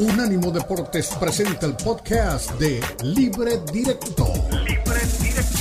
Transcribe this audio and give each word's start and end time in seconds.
Unánimo 0.00 0.50
Deportes 0.50 1.14
presenta 1.20 1.66
el 1.66 1.76
podcast 1.76 2.58
de 2.58 2.80
Libre 3.04 3.58
Directo. 3.70 4.32
Libre 4.64 5.00
Directo. 5.20 5.58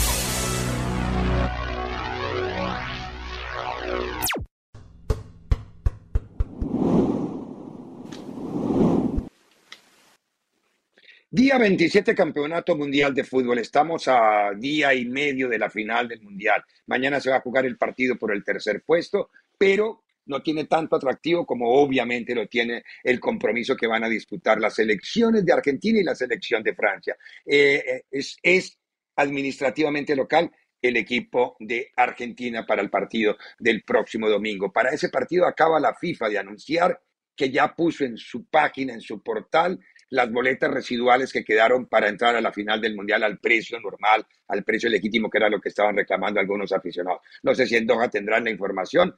Día 11.29 11.57
27 11.57 12.15
Campeonato 12.15 12.77
Mundial 12.77 13.13
de 13.13 13.25
Fútbol. 13.25 13.59
Estamos 13.59 14.07
a 14.07 14.51
día 14.55 14.93
y 14.93 15.03
medio 15.03 15.49
de 15.49 15.59
la 15.59 15.69
final 15.69 16.07
del 16.07 16.21
Mundial. 16.21 16.63
Mañana 16.87 17.19
se 17.19 17.29
va 17.29 17.35
a 17.35 17.41
jugar 17.41 17.65
el 17.65 17.77
partido 17.77 18.15
por 18.15 18.31
el 18.31 18.45
tercer 18.45 18.83
puesto, 18.85 19.31
pero 19.57 20.05
no 20.29 20.41
tiene 20.41 20.65
tanto 20.65 20.95
atractivo 20.95 21.45
como 21.45 21.69
obviamente 21.69 22.33
lo 22.33 22.47
tiene 22.47 22.83
el 23.03 23.19
compromiso 23.19 23.75
que 23.75 23.87
van 23.87 24.03
a 24.03 24.09
disputar 24.09 24.59
las 24.59 24.75
selecciones 24.75 25.43
de 25.43 25.53
Argentina 25.53 25.99
y 25.99 26.03
la 26.03 26.15
selección 26.15 26.63
de 26.63 26.75
Francia. 26.75 27.17
Eh, 27.45 27.83
eh, 27.85 28.03
es, 28.11 28.37
es 28.41 28.77
administrativamente 29.15 30.15
local 30.15 30.51
el 30.81 30.95
equipo 30.95 31.57
de 31.59 31.91
Argentina 31.95 32.65
para 32.65 32.81
el 32.81 32.89
partido 32.89 33.37
del 33.57 33.83
próximo 33.83 34.29
domingo. 34.29 34.71
Para 34.71 34.91
ese 34.91 35.09
partido 35.09 35.45
acaba 35.45 35.79
la 35.79 35.95
FIFA 35.95 36.29
de 36.29 36.37
anunciar 36.37 37.01
que 37.35 37.49
ya 37.49 37.73
puso 37.75 38.05
en 38.05 38.17
su 38.17 38.45
página, 38.45 38.93
en 38.93 39.01
su 39.01 39.21
portal, 39.21 39.79
las 40.09 40.31
boletas 40.31 40.71
residuales 40.71 41.31
que 41.31 41.43
quedaron 41.43 41.87
para 41.87 42.09
entrar 42.09 42.35
a 42.35 42.41
la 42.41 42.51
final 42.51 42.81
del 42.81 42.95
Mundial 42.95 43.23
al 43.23 43.39
precio 43.39 43.79
normal, 43.79 44.25
al 44.47 44.63
precio 44.63 44.89
legítimo, 44.89 45.29
que 45.29 45.37
era 45.37 45.49
lo 45.49 45.61
que 45.61 45.69
estaban 45.69 45.95
reclamando 45.95 46.39
algunos 46.39 46.71
aficionados. 46.71 47.21
No 47.43 47.53
sé 47.55 47.65
si 47.65 47.75
en 47.75 47.87
Doha 47.87 48.09
tendrán 48.09 48.43
la 48.43 48.51
información. 48.51 49.15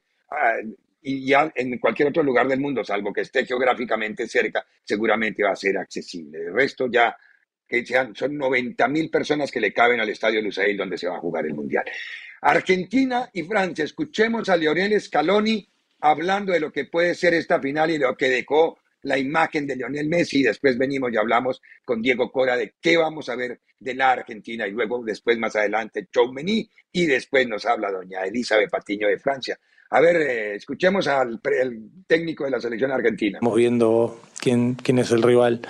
Y 1.02 1.26
ya 1.26 1.52
en 1.56 1.78
cualquier 1.80 2.10
otro 2.10 2.24
lugar 2.24 2.48
del 2.48 2.60
mundo, 2.60 2.84
salvo 2.84 3.12
que 3.12 3.22
esté 3.22 3.46
geográficamente 3.46 4.28
cerca, 4.28 4.66
seguramente 4.84 5.44
va 5.44 5.52
a 5.52 5.56
ser 5.56 5.78
accesible. 5.78 6.40
El 6.40 6.54
resto 6.54 6.88
ya, 6.92 7.18
que 7.68 7.86
sean, 7.86 8.16
son 8.16 8.38
90 8.38 8.88
mil 8.88 9.10
personas 9.10 9.52
que 9.52 9.60
le 9.60 9.74
caben 9.74 10.00
al 10.00 10.10
Estadio 10.10 10.42
Lusail 10.42 10.78
donde 10.78 10.98
se 10.98 11.08
va 11.08 11.16
a 11.16 11.20
jugar 11.20 11.46
el 11.46 11.54
Mundial. 11.54 11.86
Argentina 12.42 13.30
y 13.34 13.44
Francia, 13.44 13.86
escuchemos 13.86 14.50
a 14.50 14.58
Lionel 14.58 15.00
Scaloni 15.00 15.68
hablando 16.02 16.52
de 16.52 16.60
lo 16.60 16.72
que 16.72 16.86
puede 16.86 17.16
ser 17.16 17.34
esta 17.34 17.60
final 17.60 17.92
y 17.92 17.98
lo 17.98 18.16
que 18.16 18.30
dejó 18.30 18.80
la 19.04 19.18
imagen 19.18 19.66
de 19.66 19.76
Lionel 19.76 20.08
Messi 20.08 20.40
y 20.40 20.44
después 20.44 20.78
venimos 20.78 21.12
y 21.12 21.18
hablamos 21.18 21.62
con 21.84 22.02
Diego 22.02 22.32
Cora 22.32 22.56
de 22.56 22.76
qué 22.80 22.98
vamos 22.98 23.30
a 23.30 23.36
ver 23.36 23.62
de 23.80 23.96
la 23.96 24.12
Argentina 24.12 24.68
y 24.68 24.72
luego 24.72 25.04
después 25.04 25.38
más 25.40 25.56
adelante 25.56 26.08
Choumeny 26.12 26.70
y 26.92 27.06
después 27.06 27.48
nos 27.48 27.66
habla 27.66 27.92
doña 27.92 28.24
Elizabeth 28.24 28.70
Patiño 28.70 29.08
de 29.08 29.18
Francia. 29.18 29.60
A 29.94 30.00
ver, 30.00 30.16
eh, 30.16 30.56
escuchemos 30.56 31.06
al 31.08 31.42
técnico 32.08 32.46
de 32.46 32.52
la 32.52 32.62
selección 32.62 32.92
argentina. 32.92 33.40
Estamos 33.40 33.58
viendo 33.58 34.22
quién, 34.40 34.76
quién 34.76 35.00
es 35.00 35.12
el 35.12 35.22
rival. 35.22 35.62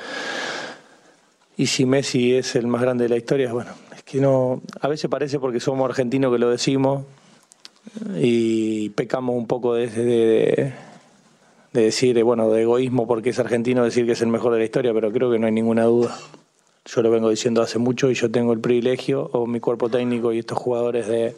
Y 1.58 1.66
si 1.66 1.88
Messi 1.88 2.36
es 2.36 2.55
el 2.55 2.67
más 2.67 2.83
grande 2.83 3.05
de 3.05 3.09
la 3.09 3.17
historia, 3.17 3.52
bueno, 3.52 3.72
es 3.95 4.03
que 4.03 4.22
no. 4.22 4.61
A 4.80 4.88
veces 4.88 5.09
parece 5.09 5.39
porque 5.39 5.59
somos 5.59 5.89
argentinos 5.89 6.31
que 6.31 6.38
lo 6.38 6.52
decimos 6.52 7.03
y 8.16 8.89
pecamos 8.89 9.36
un 9.36 9.47
poco 9.47 9.73
de, 9.73 9.88
de, 9.88 10.73
de 11.73 11.81
decir, 11.81 12.23
bueno, 12.23 12.52
de 12.52 12.61
egoísmo 12.61 13.08
porque 13.08 13.31
es 13.31 13.39
argentino 13.39 13.83
decir 13.83 14.05
que 14.05 14.11
es 14.11 14.22
el 14.22 14.27
mejor 14.27 14.53
de 14.53 14.59
la 14.59 14.66
historia, 14.66 14.94
pero 14.94 15.11
creo 15.11 15.31
que 15.31 15.39
no 15.39 15.47
hay 15.47 15.52
ninguna 15.52 15.86
duda. 15.86 16.16
Yo 16.86 17.02
lo 17.02 17.09
vengo 17.09 17.31
diciendo 17.31 17.64
hace 17.64 17.80
mucho 17.80 18.11
y 18.11 18.14
yo 18.14 18.30
tengo 18.30 18.53
el 18.53 18.59
privilegio, 18.59 19.31
o 19.33 19.47
mi 19.47 19.59
cuerpo 19.59 19.89
técnico 19.89 20.31
y 20.31 20.39
estos 20.39 20.59
jugadores 20.59 21.08
de 21.08 21.36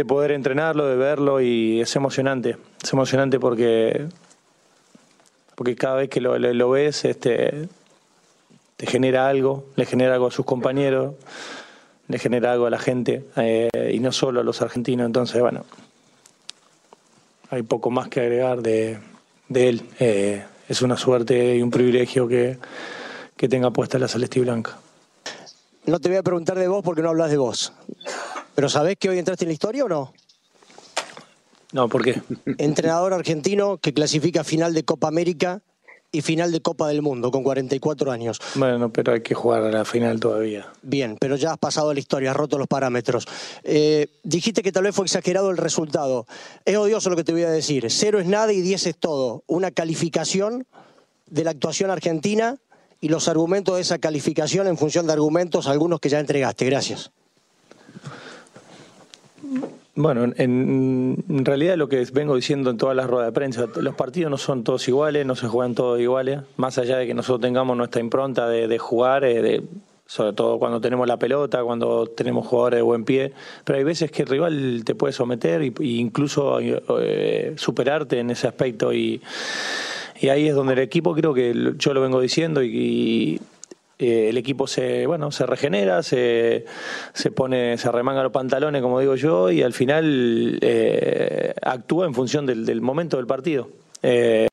de 0.00 0.06
poder 0.06 0.30
entrenarlo, 0.30 0.86
de 0.86 0.96
verlo 0.96 1.42
y 1.42 1.82
es 1.82 1.94
emocionante. 1.94 2.56
Es 2.82 2.90
emocionante 2.90 3.38
porque, 3.38 4.06
porque 5.54 5.76
cada 5.76 5.96
vez 5.96 6.08
que 6.08 6.22
lo, 6.22 6.70
ves 6.70 7.04
este, 7.04 7.68
te 8.78 8.86
genera 8.86 9.28
algo, 9.28 9.66
le 9.76 9.84
genera 9.84 10.14
algo 10.14 10.28
a 10.28 10.30
sus 10.30 10.46
compañeros, 10.46 11.16
le 12.08 12.18
genera 12.18 12.52
algo 12.52 12.64
a 12.64 12.70
la 12.70 12.78
gente 12.78 13.26
eh, 13.36 13.90
y 13.92 14.00
no 14.00 14.10
solo 14.10 14.40
a 14.40 14.42
los 14.42 14.62
argentinos. 14.62 15.04
Entonces, 15.04 15.38
bueno, 15.38 15.66
hay 17.50 17.62
poco 17.62 17.90
más 17.90 18.08
que 18.08 18.20
agregar 18.20 18.62
de, 18.62 19.00
de 19.50 19.68
él. 19.68 19.82
Eh, 19.98 20.42
es 20.66 20.80
una 20.80 20.96
suerte 20.96 21.56
y 21.56 21.60
un 21.60 21.70
privilegio 21.70 22.26
que, 22.26 22.56
que 23.36 23.48
tenga 23.50 23.70
puesta 23.70 23.98
la 23.98 24.08
celeste 24.08 24.40
blanca. 24.40 24.78
No 25.84 25.98
te 26.00 26.08
voy 26.08 26.16
a 26.16 26.22
preguntar 26.22 26.58
de 26.58 26.68
vos 26.68 26.82
porque 26.82 27.02
no 27.02 27.10
hablas 27.10 27.30
de 27.30 27.36
vos. 27.36 27.74
¿Pero 28.54 28.68
sabés 28.68 28.96
que 28.96 29.08
hoy 29.08 29.18
entraste 29.18 29.44
en 29.44 29.48
la 29.48 29.54
historia 29.54 29.84
o 29.84 29.88
no? 29.88 30.12
No, 31.72 31.88
¿por 31.88 32.02
qué? 32.02 32.20
Entrenador 32.58 33.12
argentino 33.12 33.78
que 33.78 33.94
clasifica 33.94 34.44
final 34.44 34.74
de 34.74 34.84
Copa 34.84 35.08
América 35.08 35.62
y 36.12 36.22
final 36.22 36.50
de 36.50 36.60
Copa 36.60 36.88
del 36.88 37.02
Mundo 37.02 37.30
con 37.30 37.42
44 37.42 38.10
años. 38.10 38.40
Bueno, 38.56 38.92
pero 38.92 39.12
hay 39.12 39.22
que 39.22 39.34
jugar 39.34 39.62
a 39.62 39.70
la 39.70 39.84
final 39.84 40.18
todavía. 40.18 40.66
Bien, 40.82 41.16
pero 41.20 41.36
ya 41.36 41.52
has 41.52 41.58
pasado 41.58 41.94
la 41.94 42.00
historia, 42.00 42.32
has 42.32 42.36
roto 42.36 42.58
los 42.58 42.66
parámetros. 42.66 43.26
Eh, 43.62 44.08
dijiste 44.24 44.62
que 44.62 44.72
tal 44.72 44.84
vez 44.84 44.94
fue 44.94 45.04
exagerado 45.04 45.50
el 45.50 45.56
resultado. 45.56 46.26
Es 46.64 46.76
odioso 46.76 47.10
lo 47.10 47.16
que 47.16 47.24
te 47.24 47.32
voy 47.32 47.44
a 47.44 47.50
decir. 47.50 47.86
Cero 47.90 48.18
es 48.18 48.26
nada 48.26 48.52
y 48.52 48.60
diez 48.60 48.86
es 48.86 48.96
todo. 48.96 49.44
Una 49.46 49.70
calificación 49.70 50.66
de 51.26 51.44
la 51.44 51.52
actuación 51.52 51.90
argentina 51.90 52.56
y 53.00 53.08
los 53.08 53.28
argumentos 53.28 53.76
de 53.76 53.82
esa 53.82 53.98
calificación 53.98 54.66
en 54.66 54.76
función 54.76 55.06
de 55.06 55.12
argumentos, 55.12 55.68
algunos 55.68 56.00
que 56.00 56.08
ya 56.08 56.18
entregaste. 56.18 56.66
Gracias. 56.66 57.12
Bueno, 59.96 60.32
en, 60.36 61.44
realidad 61.44 61.76
lo 61.76 61.88
que 61.88 62.06
vengo 62.12 62.36
diciendo 62.36 62.70
en 62.70 62.76
todas 62.76 62.96
las 62.96 63.06
ruedas 63.06 63.28
de 63.28 63.32
prensa, 63.32 63.66
los 63.80 63.94
partidos 63.94 64.30
no 64.30 64.38
son 64.38 64.62
todos 64.62 64.86
iguales, 64.88 65.26
no 65.26 65.34
se 65.34 65.48
juegan 65.48 65.74
todos 65.74 66.00
iguales, 66.00 66.40
más 66.56 66.78
allá 66.78 66.96
de 66.96 67.06
que 67.06 67.14
nosotros 67.14 67.40
tengamos 67.40 67.76
nuestra 67.76 68.00
impronta 68.00 68.48
de, 68.48 68.78
jugar, 68.78 69.24
eh, 69.24 69.62
sobre 70.06 70.32
todo 70.32 70.58
cuando 70.58 70.80
tenemos 70.80 71.06
la 71.08 71.18
pelota, 71.18 71.62
cuando 71.64 72.06
tenemos 72.06 72.46
jugadores 72.46 72.78
de 72.78 72.82
buen 72.82 73.04
pie, 73.04 73.32
pero 73.64 73.78
hay 73.78 73.84
veces 73.84 74.10
que 74.10 74.22
el 74.22 74.28
rival 74.28 74.82
te 74.84 74.94
puede 74.94 75.12
someter 75.12 75.60
e 75.60 75.72
incluso 75.80 76.60
eh, 76.60 77.54
superarte 77.56 78.20
en 78.20 78.30
ese 78.30 78.46
aspecto 78.46 78.92
y, 78.92 79.20
y, 80.20 80.28
ahí 80.28 80.48
es 80.48 80.54
donde 80.54 80.74
el 80.74 80.78
equipo 80.78 81.14
creo 81.14 81.34
que 81.34 81.74
yo 81.76 81.94
lo 81.94 82.00
vengo 82.00 82.20
diciendo 82.20 82.62
y 82.62 83.40
eh, 84.00 84.30
el 84.30 84.38
equipo 84.38 84.66
se, 84.66 85.06
bueno, 85.06 85.30
se 85.30 85.44
regenera, 85.44 86.02
se, 86.02 86.64
se 87.12 87.30
pone, 87.30 87.76
se 87.76 87.92
remanga 87.92 88.22
los 88.22 88.32
pantalones, 88.32 88.80
como 88.80 88.98
digo 88.98 89.14
yo, 89.14 89.50
y 89.50 89.62
al 89.62 89.74
final 89.74 90.58
eh, 90.62 91.52
actúa 91.60 92.06
en 92.06 92.14
función 92.14 92.46
del, 92.46 92.80
momento 92.80 93.18
del 93.18 93.26
partido. 93.26 93.68
Eh, 94.02 94.48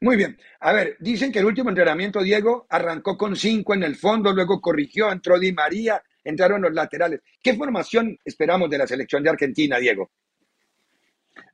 Muy 0.00 0.16
bien. 0.16 0.38
A 0.60 0.72
ver, 0.72 0.96
dicen 0.98 1.30
que 1.30 1.40
el 1.40 1.44
último 1.44 1.68
entrenamiento, 1.68 2.22
Diego, 2.22 2.66
arrancó 2.70 3.18
con 3.18 3.36
cinco 3.36 3.74
en 3.74 3.82
el 3.82 3.96
fondo, 3.96 4.32
luego 4.32 4.62
corrigió, 4.62 5.12
entró 5.12 5.38
Di 5.38 5.52
María, 5.52 6.02
entraron 6.24 6.62
los 6.62 6.72
laterales. 6.72 7.20
¿Qué 7.42 7.52
formación 7.52 8.16
esperamos 8.24 8.70
de 8.70 8.78
la 8.78 8.86
selección 8.86 9.22
de 9.22 9.28
Argentina, 9.28 9.78
Diego? 9.78 10.10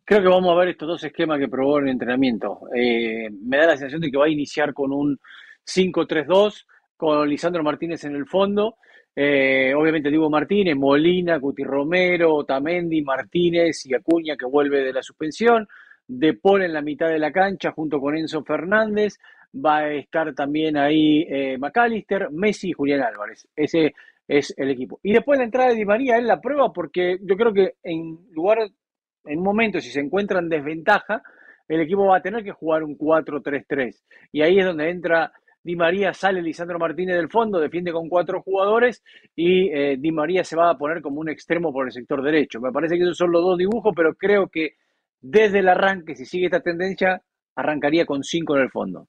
Creo 0.04 0.22
que 0.22 0.28
vamos 0.28 0.52
a 0.52 0.60
ver 0.60 0.68
estos 0.68 0.86
dos 0.86 1.02
esquemas 1.02 1.40
que 1.40 1.48
probó 1.48 1.78
en 1.78 1.86
el 1.86 1.90
entrenamiento. 1.90 2.60
me 2.72 3.56
da 3.56 3.66
la 3.66 3.76
sensación 3.76 4.00
de 4.00 4.12
que 4.12 4.16
va 4.16 4.26
a 4.26 4.30
iniciar 4.30 4.72
con 4.72 4.92
un 4.92 5.18
5-3-2 5.66 6.66
con 6.96 7.28
Lisandro 7.28 7.62
Martínez 7.62 8.04
en 8.04 8.14
el 8.14 8.26
fondo. 8.26 8.76
Eh, 9.14 9.74
obviamente 9.74 10.08
Diego 10.08 10.30
Martínez, 10.30 10.76
Molina, 10.76 11.38
Guti 11.38 11.64
Romero, 11.64 12.34
Otamendi, 12.34 13.02
Martínez 13.02 13.84
y 13.86 13.94
Acuña 13.94 14.36
que 14.36 14.46
vuelve 14.46 14.82
de 14.82 14.92
la 14.92 15.02
suspensión. 15.02 15.66
De 16.06 16.34
Paul 16.34 16.62
en 16.62 16.72
la 16.72 16.82
mitad 16.82 17.08
de 17.08 17.18
la 17.18 17.30
cancha 17.30 17.70
junto 17.72 18.00
con 18.00 18.16
Enzo 18.16 18.42
Fernández. 18.42 19.18
Va 19.54 19.78
a 19.78 19.92
estar 19.92 20.34
también 20.34 20.76
ahí 20.76 21.26
eh, 21.28 21.58
McAllister, 21.58 22.30
Messi 22.30 22.70
y 22.70 22.72
Julián 22.72 23.02
Álvarez. 23.02 23.48
Ese 23.54 23.94
es 24.28 24.54
el 24.56 24.70
equipo. 24.70 25.00
Y 25.02 25.12
después 25.12 25.38
la 25.38 25.44
entrada 25.44 25.70
de 25.70 25.76
Di 25.76 25.84
María 25.84 26.16
es 26.16 26.24
la 26.24 26.40
prueba 26.40 26.72
porque 26.72 27.18
yo 27.22 27.36
creo 27.36 27.52
que 27.52 27.74
en 27.82 28.18
lugar, 28.30 28.58
en 29.24 29.38
un 29.38 29.44
momento, 29.44 29.80
si 29.80 29.90
se 29.90 30.00
encuentra 30.00 30.38
en 30.38 30.48
desventaja, 30.48 31.22
el 31.66 31.80
equipo 31.80 32.06
va 32.06 32.18
a 32.18 32.22
tener 32.22 32.44
que 32.44 32.52
jugar 32.52 32.82
un 32.84 32.96
4-3-3. 32.96 33.96
Y 34.32 34.42
ahí 34.42 34.58
es 34.58 34.64
donde 34.64 34.90
entra 34.90 35.32
Di 35.70 35.76
María 35.76 36.12
sale 36.12 36.42
Lisandro 36.42 36.80
Martínez 36.80 37.14
del 37.14 37.30
fondo, 37.30 37.60
defiende 37.60 37.92
con 37.92 38.08
cuatro 38.08 38.42
jugadores 38.42 39.04
y 39.36 39.68
eh, 39.68 39.96
Di 40.00 40.10
María 40.10 40.42
se 40.42 40.56
va 40.56 40.68
a 40.68 40.76
poner 40.76 41.00
como 41.00 41.20
un 41.20 41.28
extremo 41.28 41.72
por 41.72 41.86
el 41.86 41.92
sector 41.92 42.24
derecho. 42.24 42.60
Me 42.60 42.72
parece 42.72 42.96
que 42.96 43.04
esos 43.04 43.16
son 43.16 43.30
los 43.30 43.40
dos 43.40 43.56
dibujos, 43.56 43.92
pero 43.94 44.16
creo 44.16 44.48
que 44.48 44.70
desde 45.20 45.60
el 45.60 45.68
arranque, 45.68 46.16
si 46.16 46.26
sigue 46.26 46.46
esta 46.46 46.58
tendencia, 46.58 47.22
arrancaría 47.54 48.04
con 48.04 48.24
cinco 48.24 48.56
en 48.56 48.62
el 48.62 48.70
fondo. 48.70 49.06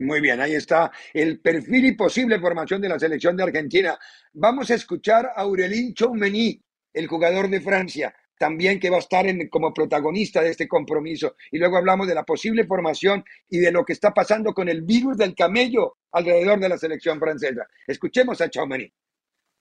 Muy 0.00 0.20
bien, 0.20 0.40
ahí 0.40 0.54
está 0.54 0.90
el 1.14 1.38
perfil 1.38 1.86
y 1.86 1.94
posible 1.94 2.40
formación 2.40 2.80
de 2.80 2.88
la 2.88 2.98
selección 2.98 3.36
de 3.36 3.44
Argentina. 3.44 3.96
Vamos 4.32 4.72
a 4.72 4.74
escuchar 4.74 5.26
a 5.26 5.42
Aurelín 5.42 5.94
Choumeny, 5.94 6.60
el 6.92 7.06
jugador 7.06 7.48
de 7.48 7.60
Francia 7.60 8.12
también 8.38 8.80
que 8.80 8.90
va 8.90 8.96
a 8.96 9.00
estar 9.00 9.26
en, 9.26 9.48
como 9.48 9.74
protagonista 9.74 10.42
de 10.42 10.50
este 10.50 10.68
compromiso. 10.68 11.34
Y 11.50 11.58
luego 11.58 11.76
hablamos 11.76 12.06
de 12.06 12.14
la 12.14 12.24
posible 12.24 12.66
formación 12.66 13.24
y 13.48 13.58
de 13.58 13.72
lo 13.72 13.84
que 13.84 13.92
está 13.92 14.12
pasando 14.14 14.54
con 14.54 14.68
el 14.68 14.82
virus 14.82 15.16
del 15.16 15.34
camello 15.34 15.96
alrededor 16.12 16.60
de 16.60 16.68
la 16.68 16.78
selección 16.78 17.18
francesa. 17.18 17.66
Escuchemos 17.86 18.40
a 18.40 18.48
Chaumani. 18.48 18.90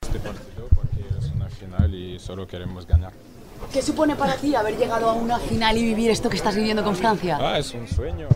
Este 0.02 0.20
partido 0.20 0.68
porque 0.74 1.02
es 1.20 1.32
una 1.32 1.50
final 1.50 1.94
y 1.94 2.20
solo 2.20 2.48
queremos 2.48 2.86
ganar. 2.86 3.14
¿Qué 3.74 3.82
supone 3.82 4.16
para 4.16 4.36
ti 4.36 4.56
haber 4.56 4.78
llegado 4.78 5.10
a 5.10 5.14
una 5.14 5.40
final 5.40 5.78
y 5.78 5.84
vivir 5.84 6.12
esto 6.12 6.30
que 6.30 6.38
estás 6.38 6.56
viviendo 6.56 6.84
con 6.84 6.96
Francia? 6.96 7.38
Ah, 7.42 7.58
es 7.58 7.74
un 7.74 7.88
sueño 7.88 8.30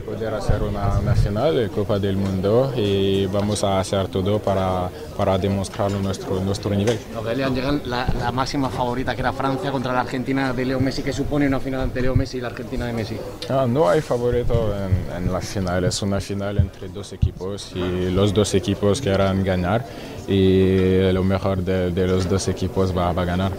poder 0.00 0.34
hacer 0.34 0.62
una, 0.62 0.98
una 0.98 1.14
final 1.14 1.56
de 1.56 1.68
Copa 1.68 1.98
del 1.98 2.16
Mundo 2.16 2.72
y 2.76 3.26
vamos 3.26 3.64
a 3.64 3.80
hacer 3.80 4.08
todo 4.08 4.38
para, 4.38 4.88
para 5.16 5.38
demostrar 5.38 5.90
nuestro, 5.92 6.40
nuestro 6.40 6.70
nivel. 6.70 6.98
Aurelian, 7.16 7.54
llegan 7.54 7.82
la, 7.86 8.06
la, 8.18 8.32
máxima 8.32 8.68
favorita 8.68 9.14
que 9.14 9.20
era 9.20 9.32
Francia 9.32 9.70
contra 9.70 9.92
la 9.92 10.00
Argentina 10.00 10.52
de 10.52 10.64
Leo 10.64 10.80
Messi. 10.80 11.02
¿Qué 11.02 11.12
supone 11.12 11.46
una 11.46 11.60
final 11.60 11.80
ante 11.80 12.00
Leo 12.00 12.14
Messi 12.14 12.38
y 12.38 12.40
la 12.40 12.48
Argentina 12.48 12.86
de 12.86 12.92
Messi? 12.92 13.16
Ah, 13.48 13.66
no 13.68 13.88
hay 13.88 14.00
favorito 14.00 14.74
en, 14.76 15.24
en 15.24 15.32
la 15.32 15.40
final, 15.40 15.84
es 15.84 16.02
una 16.02 16.20
final 16.20 16.58
entre 16.58 16.88
dos 16.88 17.12
equipos 17.12 17.72
y 17.74 18.10
los 18.10 18.32
dos 18.32 18.54
equipos 18.54 19.00
quieran 19.00 19.44
ganar 19.44 19.84
y 20.28 21.10
lo 21.12 21.22
mejor 21.22 21.62
de, 21.62 21.90
de 21.90 22.06
los 22.06 22.28
dos 22.28 22.48
equipos 22.48 22.96
va, 22.96 23.12
va 23.12 23.22
a 23.22 23.24
ganar. 23.24 23.52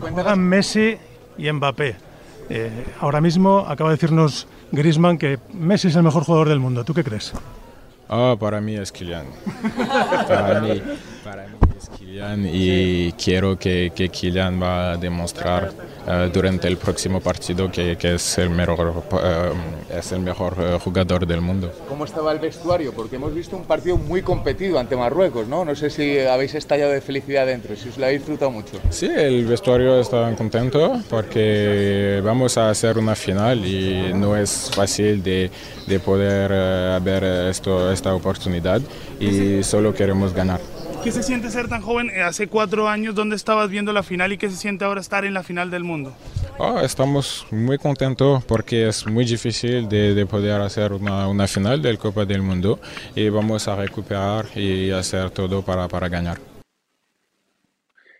Juegan 0.00 0.40
Messi 0.40 0.96
y 1.38 1.50
Mbappé. 1.52 2.09
Eh, 2.50 2.84
ahora 3.00 3.20
mismo 3.20 3.64
acaba 3.68 3.90
de 3.90 3.96
decirnos 3.96 4.48
Griezmann 4.72 5.18
que 5.18 5.38
Messi 5.52 5.86
es 5.88 5.94
el 5.94 6.02
mejor 6.02 6.24
jugador 6.24 6.48
del 6.48 6.58
mundo. 6.58 6.84
¿Tú 6.84 6.92
qué 6.92 7.04
crees? 7.04 7.32
Oh, 8.08 8.36
para 8.38 8.60
mí 8.60 8.74
es 8.74 8.90
Kylian. 8.90 9.26
para, 10.26 10.60
mí, 10.60 10.82
para 11.22 11.46
mí 11.46 11.59
es 11.80 11.88
Kylian 11.88 12.46
y 12.52 13.12
quiero 13.12 13.58
que, 13.58 13.92
que 13.94 14.10
Kylian 14.10 14.60
va 14.62 14.92
a 14.92 14.96
demostrar 14.96 15.72
uh, 16.06 16.30
durante 16.30 16.68
el 16.68 16.76
próximo 16.76 17.20
partido 17.20 17.70
que, 17.70 17.96
que 17.96 18.14
es, 18.16 18.38
el 18.38 18.50
mejor, 18.50 18.88
uh, 19.10 19.96
es 19.96 20.12
el 20.12 20.20
mejor 20.20 20.56
uh, 20.58 20.78
jugador 20.78 21.26
del 21.26 21.40
mundo. 21.40 21.72
¿Cómo 21.88 22.04
estaba 22.04 22.32
el 22.32 22.38
vestuario? 22.38 22.92
Porque 22.92 23.16
hemos 23.16 23.34
visto 23.34 23.56
un 23.56 23.64
partido 23.64 23.96
muy 23.96 24.20
competido 24.22 24.78
ante 24.78 24.94
Marruecos, 24.94 25.48
¿no? 25.48 25.64
No 25.64 25.74
sé 25.74 25.88
si 25.88 26.18
habéis 26.18 26.54
estallado 26.54 26.92
de 26.92 27.00
felicidad 27.00 27.46
dentro, 27.46 27.74
si 27.76 27.88
os 27.88 27.96
lo 27.96 28.04
habéis 28.04 28.20
disfrutado 28.20 28.50
mucho. 28.50 28.78
Sí, 28.90 29.06
el 29.06 29.46
vestuario 29.46 30.00
está 30.00 30.30
contento 30.36 31.00
porque 31.08 32.20
vamos 32.22 32.58
a 32.58 32.70
hacer 32.70 32.98
una 32.98 33.14
final 33.14 33.64
y 33.64 34.12
no 34.14 34.36
es 34.36 34.70
fácil 34.74 35.22
de, 35.22 35.50
de 35.86 36.00
poder 36.00 37.00
ver 37.00 37.24
esto, 37.48 37.90
esta 37.90 38.14
oportunidad 38.14 38.82
y 39.18 39.62
solo 39.62 39.94
queremos 39.94 40.34
ganar. 40.34 40.60
¿Qué 41.02 41.12
se 41.12 41.22
siente 41.22 41.48
ser 41.48 41.66
tan 41.66 41.80
joven? 41.80 42.10
Hace 42.22 42.46
cuatro 42.46 42.86
años, 42.86 43.14
¿dónde 43.14 43.34
estabas 43.34 43.70
viendo 43.70 43.90
la 43.92 44.02
final 44.02 44.34
y 44.34 44.38
qué 44.38 44.50
se 44.50 44.56
siente 44.56 44.84
ahora 44.84 45.00
estar 45.00 45.24
en 45.24 45.32
la 45.32 45.42
final 45.42 45.70
del 45.70 45.82
mundo? 45.82 46.14
Oh, 46.58 46.78
estamos 46.80 47.46
muy 47.50 47.78
contentos 47.78 48.44
porque 48.44 48.88
es 48.88 49.06
muy 49.06 49.24
difícil 49.24 49.88
de, 49.88 50.14
de 50.14 50.26
poder 50.26 50.60
hacer 50.60 50.92
una, 50.92 51.26
una, 51.26 51.46
final 51.46 51.80
del 51.80 51.96
Copa 51.96 52.26
del 52.26 52.42
Mundo 52.42 52.80
y 53.16 53.30
vamos 53.30 53.66
a 53.66 53.76
recuperar 53.76 54.46
y 54.54 54.90
hacer 54.90 55.30
todo 55.30 55.64
para, 55.64 55.88
para 55.88 56.10
ganar. 56.10 56.38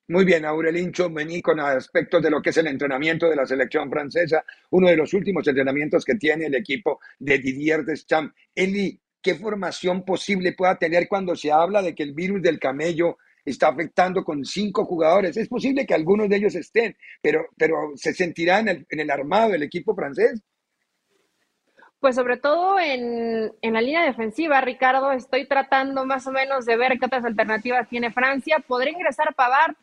Muy 0.09 0.25
bien, 0.25 0.47
Aurelín 0.47 0.91
Chomení 0.91 1.43
con 1.43 1.61
aspectos 1.61 2.23
de 2.23 2.31
lo 2.31 2.41
que 2.41 2.49
es 2.49 2.57
el 2.57 2.67
entrenamiento 2.67 3.29
de 3.29 3.37
la 3.37 3.47
selección 3.47 3.91
francesa, 3.91 4.43
uno 4.71 4.89
de 4.89 4.97
los 4.97 5.13
últimos 5.13 5.47
entrenamientos 5.47 6.05
que 6.05 6.15
tiene 6.15 6.47
el 6.47 6.55
equipo 6.55 6.99
de 7.19 7.39
Didier 7.39 7.85
Deschamps. 7.85 8.35
Eli, 8.55 8.99
¿qué 9.23 9.35
formación 9.35 10.05
posible 10.05 10.53
pueda 10.53 10.77
tener 10.79 11.09
cuando 11.09 11.37
se 11.37 11.53
habla 11.53 11.83
de 11.83 11.95
que 11.95 12.03
el 12.03 12.15
virus 12.15 12.43
del 12.43 12.59
camello 12.59 13.19
está 13.45 13.69
afectando 13.69 14.25
con 14.25 14.45
cinco 14.45 14.85
jugadores? 14.85 15.37
Es 15.37 15.49
posible 15.49 15.87
que 15.87 15.95
algunos 15.95 16.29
de 16.29 16.37
ellos 16.37 16.55
estén, 16.55 16.97
pero, 17.23 17.47
pero 17.57 17.93
¿se 17.97 18.13
sentirá 18.13 18.61
en 18.61 18.69
el, 18.69 18.87
en 18.89 19.01
el 19.01 19.11
armado 19.11 19.51
del 19.51 19.63
equipo 19.63 19.95
francés? 19.95 20.43
Pues 22.01 22.17
sobre 22.17 22.39
todo 22.39 22.81
en, 22.81 23.53
en, 23.61 23.73
la 23.75 23.83
línea 23.83 24.03
defensiva, 24.07 24.63
Ricardo, 24.63 25.13
estoy 25.13 25.47
tratando 25.47 26.07
más 26.07 26.27
o 26.27 26.33
menos 26.33 26.65
de 26.65 26.79
ver 26.79 26.99
qué 26.99 27.05
otras 27.05 27.27
alternativas 27.27 27.91
tiene 27.91 28.11
Francia. 28.11 28.57
Podría 28.67 28.93
ingresar 28.93 29.35
Pavard 29.35 29.75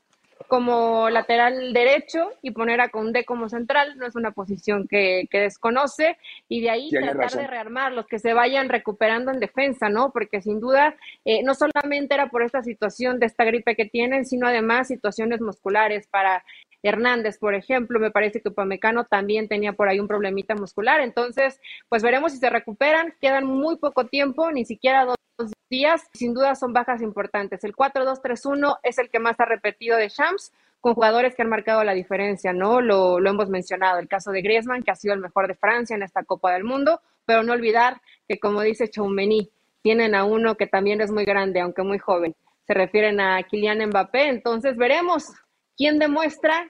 como 0.47 1.09
lateral 1.09 1.73
derecho 1.73 2.31
y 2.41 2.51
poner 2.51 2.81
a 2.81 2.89
Condé 2.89 3.25
como 3.25 3.49
central, 3.49 3.97
no 3.97 4.05
es 4.05 4.15
una 4.15 4.31
posición 4.31 4.87
que, 4.87 5.27
que 5.29 5.41
desconoce, 5.41 6.17
y 6.47 6.61
de 6.61 6.69
ahí 6.69 6.89
tratar 6.89 7.17
razón. 7.17 7.41
de 7.41 7.47
rearmar 7.47 7.91
los 7.91 8.07
que 8.07 8.19
se 8.19 8.33
vayan 8.33 8.69
recuperando 8.69 9.31
en 9.31 9.39
defensa, 9.39 9.89
¿no? 9.89 10.11
Porque 10.11 10.41
sin 10.41 10.59
duda, 10.59 10.95
eh, 11.25 11.43
no 11.43 11.53
solamente 11.53 12.13
era 12.13 12.29
por 12.29 12.43
esta 12.43 12.63
situación 12.63 13.19
de 13.19 13.25
esta 13.25 13.43
gripe 13.43 13.75
que 13.75 13.85
tienen, 13.85 14.25
sino 14.25 14.47
además 14.47 14.87
situaciones 14.87 15.41
musculares 15.41 16.07
para 16.07 16.43
Hernández, 16.83 17.37
por 17.37 17.55
ejemplo, 17.55 17.99
me 17.99 18.11
parece 18.11 18.41
que 18.41 18.51
Pamecano 18.51 19.05
también 19.05 19.47
tenía 19.47 19.73
por 19.73 19.89
ahí 19.89 19.99
un 19.99 20.07
problemita 20.07 20.55
muscular, 20.55 21.01
entonces, 21.01 21.59
pues 21.89 22.03
veremos 22.03 22.31
si 22.31 22.37
se 22.37 22.49
recuperan, 22.49 23.13
quedan 23.19 23.45
muy 23.45 23.77
poco 23.77 24.05
tiempo, 24.05 24.51
ni 24.51 24.63
siquiera 24.63 25.05
dos 25.05 25.16
días, 25.69 26.03
sin 26.13 26.33
duda 26.33 26.55
son 26.55 26.73
bajas 26.73 27.01
importantes. 27.01 27.63
El 27.63 27.75
4-2-3-1 27.75 28.79
es 28.83 28.97
el 28.97 29.09
que 29.09 29.19
más 29.19 29.39
ha 29.39 29.45
repetido 29.45 29.97
de 29.97 30.09
Shams, 30.09 30.51
con 30.79 30.93
jugadores 30.93 31.35
que 31.35 31.41
han 31.41 31.49
marcado 31.49 31.83
la 31.83 31.93
diferencia, 31.93 32.53
¿no? 32.53 32.81
Lo, 32.81 33.19
lo 33.19 33.29
hemos 33.29 33.49
mencionado, 33.49 33.99
el 33.99 34.07
caso 34.07 34.31
de 34.31 34.41
Griezmann, 34.41 34.83
que 34.83 34.91
ha 34.91 34.95
sido 34.95 35.13
el 35.13 35.19
mejor 35.19 35.47
de 35.47 35.55
Francia 35.55 35.95
en 35.95 36.03
esta 36.03 36.23
Copa 36.23 36.53
del 36.53 36.63
Mundo, 36.63 37.01
pero 37.25 37.43
no 37.43 37.53
olvidar 37.53 38.01
que, 38.27 38.39
como 38.39 38.61
dice 38.61 38.89
Choumeni, 38.89 39.49
tienen 39.81 40.15
a 40.15 40.23
uno 40.23 40.55
que 40.55 40.67
también 40.67 41.01
es 41.01 41.11
muy 41.11 41.25
grande, 41.25 41.59
aunque 41.59 41.81
muy 41.81 41.97
joven. 41.97 42.35
Se 42.67 42.73
refieren 42.73 43.19
a 43.19 43.41
Kylian 43.43 43.87
Mbappé, 43.87 44.27
entonces 44.27 44.77
veremos 44.77 45.31
quién 45.75 45.99
demuestra 45.99 46.69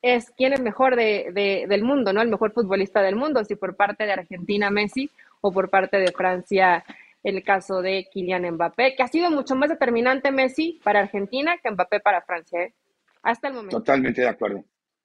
es 0.00 0.30
quién 0.36 0.52
es 0.52 0.60
mejor 0.60 0.96
de, 0.96 1.66
del 1.68 1.82
mundo, 1.82 2.12
¿no? 2.12 2.22
El 2.22 2.28
mejor 2.28 2.52
futbolista 2.52 3.02
del 3.02 3.16
mundo, 3.16 3.44
si 3.44 3.56
por 3.56 3.76
parte 3.76 4.04
de 4.04 4.12
Argentina 4.12 4.70
Messi 4.70 5.10
o 5.40 5.52
por 5.52 5.70
parte 5.70 5.98
de 5.98 6.12
Francia 6.12 6.84
el 7.22 7.42
caso 7.42 7.82
de 7.82 8.06
Kylian 8.12 8.50
Mbappé, 8.52 8.94
que 8.96 9.02
ha 9.02 9.08
sido 9.08 9.30
mucho 9.30 9.54
más 9.54 9.68
determinante 9.68 10.30
Messi 10.30 10.80
para 10.84 11.00
Argentina 11.00 11.56
que 11.62 11.70
Mbappé 11.70 12.00
para 12.00 12.22
Francia, 12.22 12.62
¿eh? 12.62 12.74
Hasta 13.22 13.48
el 13.48 13.54
momento. 13.54 13.78
Totalmente 13.78 14.20
de 14.20 14.28
acuerdo. 14.28 14.64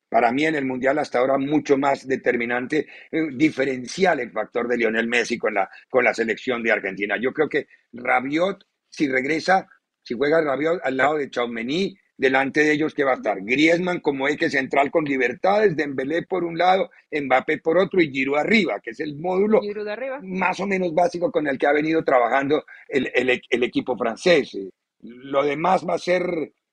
Para 0.10 0.32
mí 0.32 0.46
en 0.46 0.56
el 0.56 0.66
Mundial 0.66 1.00
hasta 1.00 1.18
ahora 1.18 1.40
mucho 1.40 1.76
más 1.76 2.08
determinante, 2.08 2.88
eh, 3.12 3.30
diferencial 3.34 4.20
el 4.20 4.32
factor 4.32 4.68
de 4.68 4.78
Lionel 4.78 5.08
Messi 5.08 5.40
con 5.40 5.56
la, 5.56 5.68
con 5.90 6.04
la 6.04 6.14
selección 6.14 6.62
de 6.62 6.72
Argentina. 6.72 7.18
Yo 7.20 7.34
creo 7.34 7.50
que 7.50 7.68
Rabiot, 7.92 8.64
si 8.88 9.08
regresa, 9.10 9.68
si 10.04 10.14
juega 10.14 10.40
Rabiot 10.42 10.82
al 10.84 10.98
lado 10.98 11.16
de 11.16 11.32
Chaumení, 11.32 11.98
delante 12.18 12.62
de 12.62 12.74
ellos 12.74 12.94
que 12.94 13.04
va 13.04 13.12
a 13.12 13.16
estar 13.16 13.42
Griezmann 13.42 14.00
como 14.00 14.28
eje 14.28 14.50
central 14.50 14.92
con 14.92 15.06
libertades, 15.06 15.76
Dembélé 15.76 16.24
por 16.24 16.44
un 16.44 16.58
lado, 16.58 16.92
Mbappé 17.12 17.60
por 17.60 17.78
otro 17.78 18.02
y 18.02 18.12
Giroud 18.12 18.38
arriba, 18.38 18.80
que 18.82 18.92
es 18.92 19.00
el 19.00 19.16
módulo 19.18 19.62
de 19.62 20.20
más 20.22 20.60
o 20.60 20.68
menos 20.68 20.94
básico 20.94 21.32
con 21.32 21.48
el 21.48 21.58
que 21.58 21.68
ha 21.68 21.74
venido 21.74 22.04
trabajando 22.04 22.66
el, 22.88 23.12
el, 23.14 23.42
el 23.50 23.64
equipo 23.64 23.98
francés. 23.98 24.58
Lo 25.00 25.44
demás 25.44 25.86
va 25.88 25.96
a 25.96 26.00
ser 26.00 26.24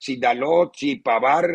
si 0.00 0.16
Dalot, 0.16 0.74
si 0.74 0.96
Pavar, 0.96 1.46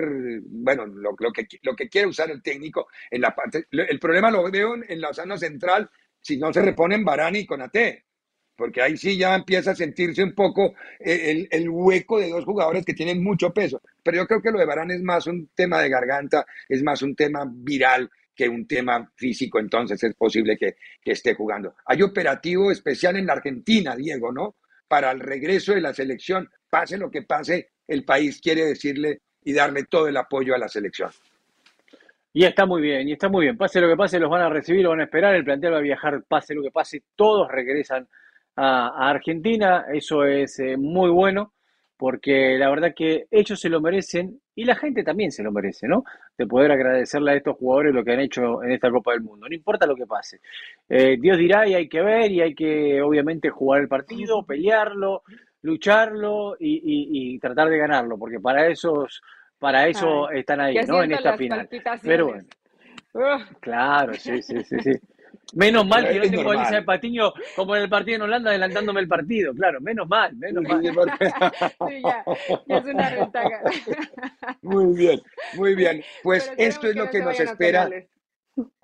bueno, 0.43 0.85
lo, 0.85 1.15
lo, 1.17 1.31
que, 1.31 1.47
lo 1.63 1.75
que 1.75 1.89
quiere 1.89 2.07
usar 2.07 2.29
el 2.29 2.43
técnico 2.43 2.87
en 3.09 3.21
la 3.21 3.33
parte. 3.33 3.65
El 3.71 3.99
problema 3.99 4.29
lo 4.29 4.49
veo 4.51 4.75
en, 4.75 5.01
la 5.01 5.11
zona 5.13 5.35
central 5.35 5.89
si 6.21 6.37
no 6.37 6.53
se 6.53 6.61
reponen 6.61 7.03
Varane 7.03 7.39
y 7.39 7.45
Conate 7.45 8.04
porque 8.55 8.81
ahí 8.81 8.97
sí 8.97 9.17
ya 9.17 9.35
empieza 9.35 9.71
a 9.71 9.75
sentirse 9.75 10.23
un 10.23 10.33
poco 10.33 10.75
el, 10.99 11.47
el, 11.51 11.69
hueco 11.69 12.19
de 12.19 12.29
dos 12.29 12.45
jugadores 12.45 12.85
que 12.85 12.93
tienen 12.93 13.23
mucho 13.23 13.53
peso. 13.53 13.81
Pero 14.03 14.17
yo 14.17 14.27
creo 14.27 14.41
que 14.41 14.51
lo 14.51 14.59
de 14.59 14.65
Barán 14.65 14.91
es 14.91 15.01
más 15.01 15.27
un 15.27 15.49
tema 15.53 15.81
de 15.81 15.89
garganta, 15.89 16.45
es 16.69 16.81
más 16.83 17.01
un 17.01 17.15
tema 17.15 17.45
viral 17.47 18.09
que 18.35 18.49
un 18.49 18.67
tema 18.67 19.11
físico, 19.15 19.59
entonces 19.59 20.03
es 20.03 20.13
posible 20.15 20.57
que, 20.57 20.75
que 21.01 21.11
esté 21.11 21.33
jugando. 21.35 21.75
Hay 21.85 22.01
operativo 22.01 22.71
especial 22.71 23.15
en 23.15 23.25
la 23.25 23.33
Argentina, 23.33 23.95
Diego, 23.95 24.31
¿no? 24.31 24.55
Para 24.87 25.11
el 25.11 25.19
regreso 25.19 25.73
de 25.73 25.81
la 25.81 25.93
selección, 25.93 26.49
pase 26.69 26.97
lo 26.97 27.09
que 27.09 27.21
pase, 27.21 27.69
el 27.87 28.03
país 28.03 28.41
quiere 28.41 28.65
decirle 28.65 29.21
y 29.43 29.53
darle 29.53 29.85
todo 29.85 30.07
el 30.07 30.17
apoyo 30.17 30.53
a 30.53 30.57
la 30.57 30.67
selección. 30.67 31.11
Y 32.33 32.43
está 32.43 32.65
muy 32.65 32.81
bien, 32.81 33.07
y 33.07 33.13
está 33.13 33.29
muy 33.29 33.45
bien. 33.45 33.57
Pase 33.57 33.79
lo 33.79 33.87
que 33.87 33.95
pase, 33.95 34.19
los 34.19 34.29
van 34.29 34.41
a 34.41 34.49
recibir, 34.49 34.83
lo 34.83 34.89
van 34.89 34.99
a 34.99 35.05
esperar, 35.05 35.35
el 35.35 35.45
plantel 35.45 35.71
va 35.71 35.77
a 35.77 35.81
viajar, 35.81 36.21
pase 36.27 36.53
lo 36.53 36.61
que 36.61 36.71
pase, 36.71 37.03
todos 37.15 37.49
regresan 37.49 38.09
a, 38.55 38.87
a 38.87 39.09
Argentina, 39.09 39.85
eso 39.93 40.23
es 40.25 40.59
eh, 40.59 40.77
muy 40.77 41.09
bueno, 41.09 41.53
porque 41.97 42.57
la 42.57 42.69
verdad 42.69 42.93
que 42.95 43.25
ellos 43.31 43.59
se 43.59 43.69
lo 43.69 43.79
merecen 43.81 44.39
y 44.53 44.65
la 44.65 44.75
gente 44.75 45.03
también 45.03 45.31
se 45.31 45.43
lo 45.43 45.51
merece, 45.51 45.87
¿no? 45.87 46.03
De 46.37 46.45
poder 46.45 46.71
agradecerle 46.71 47.31
a 47.31 47.35
estos 47.35 47.57
jugadores 47.57 47.93
lo 47.93 48.03
que 48.03 48.13
han 48.13 48.19
hecho 48.19 48.63
en 48.63 48.71
esta 48.71 48.91
Copa 48.91 49.13
del 49.13 49.21
Mundo, 49.21 49.47
no 49.47 49.55
importa 49.55 49.85
lo 49.85 49.95
que 49.95 50.05
pase. 50.05 50.39
Eh, 50.89 51.17
Dios 51.19 51.37
dirá 51.37 51.67
y 51.67 51.73
hay 51.73 51.87
que 51.87 52.01
ver 52.01 52.31
y 52.31 52.41
hay 52.41 52.53
que 52.53 53.01
obviamente 53.01 53.49
jugar 53.49 53.81
el 53.81 53.87
partido, 53.87 54.45
pelearlo, 54.45 55.23
lucharlo 55.61 56.55
y, 56.59 56.75
y, 56.75 57.35
y 57.35 57.39
tratar 57.39 57.69
de 57.69 57.77
ganarlo, 57.77 58.17
porque 58.17 58.39
para 58.39 58.67
esos, 58.67 59.21
para 59.57 59.87
eso 59.87 60.27
Ay, 60.27 60.39
están 60.39 60.61
ahí, 60.61 60.75
¿no? 60.87 61.01
En 61.03 61.11
esta 61.13 61.37
final. 61.37 61.69
Pero 62.03 62.27
bueno, 62.27 62.45
claro, 63.61 64.13
sí, 64.13 64.41
sí, 64.41 64.63
sí, 64.63 64.79
sí. 64.79 64.91
Menos 65.53 65.85
mal 65.87 66.07
que 66.09 66.19
no 66.19 66.25
Es 66.25 66.31
tengo 66.31 66.51
a 66.51 66.55
normal. 66.55 66.55
Elisa 66.55 66.75
de 66.75 66.83
Patiño 66.83 67.33
como 67.55 67.75
en 67.75 67.83
el 67.83 67.89
partido 67.89 68.17
en 68.17 68.21
Holanda 68.23 68.49
adelantándome 68.51 69.01
el 69.01 69.07
partido, 69.07 69.53
claro, 69.53 69.79
menos 69.81 70.07
mal, 70.07 70.35
menos 70.35 70.65
mal. 70.65 70.81
Sí, 71.87 72.01
ya, 72.05 72.27
ya 72.67 72.77
es 72.77 72.85
una 72.85 73.09
ventaja. 73.11 73.61
Muy 74.61 74.95
bien, 74.95 75.21
muy 75.53 75.75
bien. 75.75 76.03
Pues 76.23 76.51
Pero 76.55 76.55
esto 76.57 76.87
es 76.87 76.95
lo 76.95 77.05
no 77.05 77.09
que 77.09 77.21
se 77.21 77.23
nos 77.23 77.39
a 77.39 77.43
espera. 77.43 77.89
penales. 77.89 78.09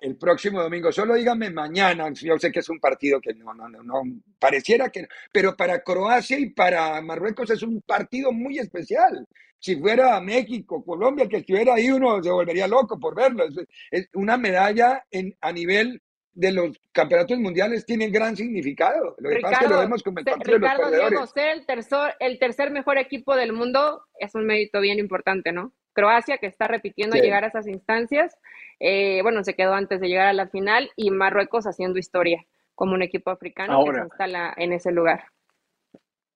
el 0.00 0.16
próximo 0.16 0.62
domingo. 0.62 0.92
Solo 0.92 1.14
díganme 1.14 1.50
mañana. 1.50 2.10
Yo 2.14 2.38
sé 2.38 2.52
que 2.52 2.60
es 2.60 2.68
un 2.68 2.80
partido 2.80 3.20
que 3.20 3.34
no, 3.34 3.54
no, 3.54 3.68
no, 3.68 3.82
no 3.82 4.02
pareciera 4.38 4.90
que 4.90 5.02
no. 5.02 5.08
Pero 5.32 5.56
para 5.56 5.82
Croacia 5.82 6.38
y 6.38 6.50
para 6.50 7.00
Marruecos 7.02 7.50
es 7.50 7.62
un 7.62 7.80
partido 7.82 8.32
muy 8.32 8.58
especial. 8.58 9.26
Si 9.58 9.76
fuera 9.76 10.20
México, 10.20 10.84
Colombia, 10.84 11.28
que 11.28 11.38
estuviera 11.38 11.74
ahí, 11.74 11.90
uno 11.90 12.22
se 12.22 12.30
volvería 12.30 12.66
loco 12.68 12.98
por 12.98 13.14
verlo. 13.14 13.44
Es, 13.90 14.08
una 14.14 14.36
medalla 14.36 15.04
en, 15.10 15.34
a 15.40 15.52
nivel 15.52 16.02
de 16.34 16.52
los 16.52 16.78
campeonatos 16.92 17.38
mundiales 17.38 17.84
tiene 17.84 18.08
gran 18.08 18.36
significado. 18.36 19.14
Lo 19.18 19.30
que 19.30 19.40
pasa 19.40 19.54
es 19.54 19.60
que 19.60 19.68
lo 19.68 19.80
vemos 19.80 20.02
como 20.02 20.18
el 20.18 20.24
partido 20.24 20.58
de 20.58 20.60
los 20.60 21.10
Diego, 21.10 21.26
ser 21.26 21.48
el 21.50 21.66
tercer, 21.66 22.14
el 22.20 22.38
tercer 22.38 22.70
mejor 22.70 22.98
equipo 22.98 23.36
del 23.36 23.52
mundo 23.52 24.04
es 24.18 24.34
un 24.34 24.46
mérito 24.46 24.80
bien 24.80 24.98
importante, 24.98 25.52
¿no? 25.52 25.72
Croacia, 25.92 26.38
que 26.38 26.46
está 26.46 26.68
repitiendo 26.68 27.16
llegar 27.16 27.44
a 27.44 27.48
esas 27.48 27.68
instancias, 27.68 28.34
eh, 28.80 29.20
bueno, 29.22 29.44
se 29.44 29.54
quedó 29.54 29.74
antes 29.74 30.00
de 30.00 30.08
llegar 30.08 30.28
a 30.28 30.32
la 30.32 30.48
final, 30.48 30.90
y 30.96 31.10
Marruecos 31.10 31.66
haciendo 31.66 31.98
historia 31.98 32.42
como 32.74 32.94
un 32.94 33.02
equipo 33.02 33.30
africano 33.30 33.84
que 33.84 33.92
se 33.92 34.00
instala 34.00 34.54
en 34.56 34.72
ese 34.72 34.90
lugar. 34.90 35.24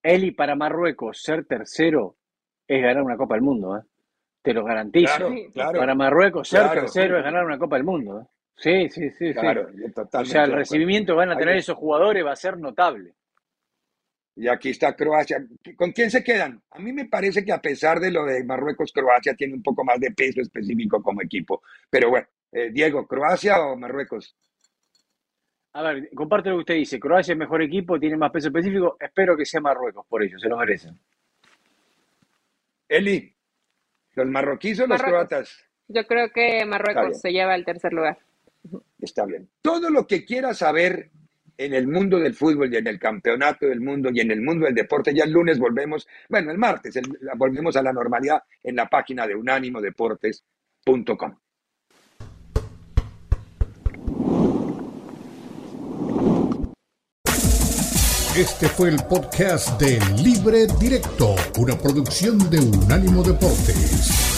Eli, 0.03 0.33
para 0.33 0.55
Marruecos, 0.55 1.23
ser 1.23 1.47
tercero 1.47 2.17
es 2.69 2.83
ganar 2.83 3.03
una 3.03 3.17
Copa 3.17 3.35
del 3.35 3.43
Mundo, 3.43 3.79
¿eh? 3.79 3.83
Te 4.43 4.53
lo 4.53 4.63
garantizo. 4.63 5.29
Para 5.55 5.95
Marruecos, 5.95 6.49
ser 6.49 6.71
tercero 6.71 7.19
es 7.19 7.25
ganar 7.25 7.45
una 7.45 7.59
Copa 7.59 7.77
del 7.77 7.85
Mundo. 7.85 8.21
¿eh? 8.21 8.36
Sí, 8.57 8.89
sí, 8.89 9.11
sí. 9.11 9.35
Claro, 9.35 9.69
O 10.13 10.25
sea, 10.25 10.45
el 10.45 10.53
recibimiento 10.53 11.13
que 11.13 11.19
van 11.19 11.33
a 11.33 11.37
tener 11.37 11.57
esos 11.57 11.77
jugadores 11.77 12.25
va 12.25 12.33
a 12.33 12.37
ser 12.37 12.59
notable. 12.59 13.15
Y 14.35 14.49
aquí 14.49 14.71
está 14.71 14.95
Croacia. 14.95 15.47
¿Con 15.77 15.93
quién 15.93 16.11
se 16.11 16.23
quedan? 16.23 16.63
A 16.71 16.79
mí 16.79 16.93
me 16.93 17.07
parece 17.07 17.45
que 17.45 17.53
a 17.53 17.61
pesar 17.61 18.01
de 18.01 18.11
lo 18.11 18.25
de 18.25 18.45
Marruecos, 18.45 18.93
Croacia 18.93 19.35
tiene 19.35 19.55
un 19.55 19.63
poco 19.63 19.83
más 19.83 19.99
de 19.99 20.11
peso 20.11 20.41
específico 20.41 21.03
como 21.03 21.23
equipo. 21.23 21.63
Pero 21.89 22.11
bueno, 22.11 22.27
eh, 22.53 22.71
Diego, 22.71 23.07
¿Croacia 23.07 23.61
o 23.61 23.77
Marruecos? 23.77 24.37
A 25.73 25.83
ver, 25.83 26.11
comparte 26.15 26.51
lo 26.51 26.57
que 26.57 26.61
usted 26.61 26.75
dice. 26.75 27.01
Croacia 27.01 27.33
es 27.33 27.39
mejor 27.39 27.63
equipo, 27.63 27.99
tiene 27.99 28.17
más 28.17 28.31
peso 28.31 28.49
específico. 28.49 28.97
Espero 29.01 29.37
que 29.37 29.47
sea 29.47 29.61
Marruecos 29.61 30.07
por 30.07 30.23
ello, 30.23 30.39
se 30.39 30.49
lo 30.49 30.57
merecen. 30.57 30.99
Eli, 32.89 33.35
¿los 34.15 34.27
marroquíes 34.27 34.81
o 34.81 34.87
los 34.87 35.03
croatas? 35.03 35.67
Yo 35.89 36.07
creo 36.07 36.31
que 36.31 36.65
Marruecos 36.65 37.21
se 37.21 37.33
lleva 37.33 37.55
el 37.55 37.65
tercer 37.65 37.93
lugar. 37.93 38.19
Está 39.01 39.27
bien. 39.27 39.49
Todo 39.63 39.91
lo 39.91 40.07
que 40.07 40.25
quiera 40.25 40.55
saber 40.55 41.11
en 41.59 41.75
el 41.75 41.87
mundo 41.87 42.19
del 42.19 42.35
fútbol 42.35 42.73
y 42.73 42.77
en 42.77 42.87
el 42.87 42.99
campeonato 42.99 43.67
del 43.67 43.81
mundo 43.81 44.11
y 44.13 44.21
en 44.21 44.31
el 44.31 44.43
mundo 44.43 44.67
del 44.67 44.75
deporte. 44.75 45.15
Ya 45.15 45.25
el 45.25 45.33
lunes 45.33 45.59
volvemos, 45.59 46.07
bueno, 46.29 46.51
el 46.51 46.59
martes 46.59 46.99
volvemos 47.37 47.77
a 47.77 47.83
la 47.83 47.93
normalidad 47.93 48.43
en 48.63 48.77
la 48.77 48.89
página 48.89 49.27
de 49.27 49.35
unánimodeportes.com. 49.35 51.37
Este 58.37 58.69
fue 58.69 58.91
el 58.91 58.99
podcast 59.09 59.81
de 59.81 59.99
Libre 60.23 60.67
Directo, 60.79 61.35
una 61.59 61.79
producción 61.79 62.39
de 62.51 62.61
Unánimo 62.61 63.23
Deportes. 63.23 64.36